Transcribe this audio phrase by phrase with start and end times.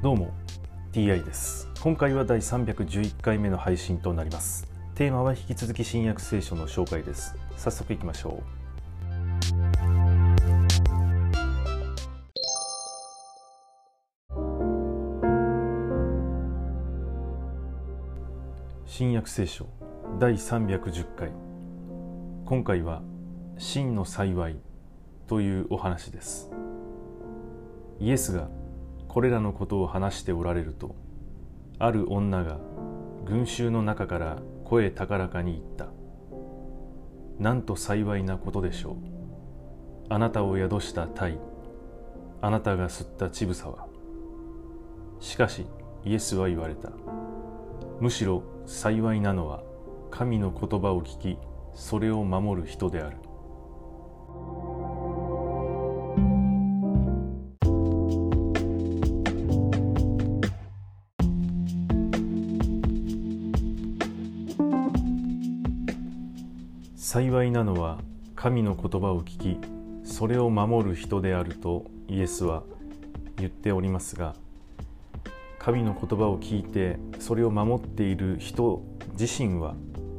[0.00, 0.30] どうも
[0.92, 1.68] TI です。
[1.80, 4.68] 今回は第311回目の配信となります。
[4.94, 7.34] テーマは引き続き新約聖書の紹介です。
[7.56, 8.42] 早速いきましょう。
[18.86, 19.66] 新約聖書
[20.20, 21.32] 第310回。
[22.46, 23.02] 今回は
[23.56, 24.60] 真の幸い
[25.26, 26.52] というお話です。
[27.98, 28.48] イエスが
[29.18, 30.94] これらのことを話しておられると
[31.80, 32.60] ある女が
[33.26, 35.88] 群衆の中から声高らかに言った。
[37.40, 38.94] なんと幸いなことでしょう。
[40.08, 41.40] あなたを宿した鯛
[42.40, 43.88] あなたが吸った乳房は。
[45.18, 45.66] しかし
[46.04, 46.92] イエスは言われた。
[47.98, 49.64] むしろ幸いなのは
[50.12, 51.38] 神の言葉を聞き
[51.74, 53.16] それを守る人である。
[67.00, 68.00] 幸いなのは
[68.34, 69.60] 神の言葉を聞き
[70.02, 72.64] それを守る人であるとイエスは
[73.36, 74.34] 言っておりますが
[75.60, 78.82] 神の言葉を聞いてそれを守っている人
[79.16, 79.76] 自身は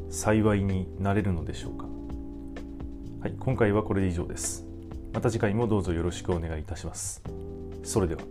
[0.09, 1.85] 幸いになれるのでしょうか？
[3.19, 4.65] はい今回はこれで以上です。
[5.13, 7.21] また次回もどうぞよろしくお願いいたします。
[7.83, 8.21] それでは。